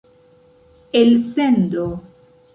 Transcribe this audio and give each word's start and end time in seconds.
elsendo 0.99 1.87